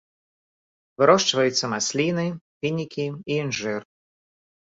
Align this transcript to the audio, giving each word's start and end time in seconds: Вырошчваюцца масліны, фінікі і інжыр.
Вырошчваюцца 1.01 1.65
масліны, 1.73 2.25
фінікі 2.61 3.05
і 3.09 3.31
інжыр. 3.43 3.81